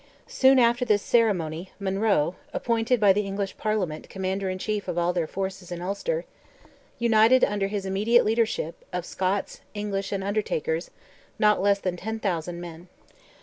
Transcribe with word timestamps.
Soon 0.25 0.57
after 0.57 0.83
this 0.83 1.03
ceremony, 1.03 1.71
Monroe, 1.79 2.33
appointed 2.55 2.99
by 2.99 3.13
the 3.13 3.21
English 3.23 3.55
Parliament 3.55 4.09
Commander 4.09 4.49
in 4.49 4.57
Chief 4.57 4.87
of 4.87 4.97
all 4.97 5.13
their 5.13 5.27
forces 5.27 5.71
in 5.71 5.79
Ulster, 5.79 6.25
united 6.97 7.43
under 7.43 7.67
his 7.67 7.85
immediate 7.85 8.25
leadership, 8.25 8.83
of 8.91 9.05
Scots, 9.05 9.61
English, 9.75 10.11
and 10.11 10.23
Undertakers, 10.23 10.89
not 11.37 11.61
less 11.61 11.77
than 11.77 11.97
10,000 11.97 12.59
men. 12.59 12.87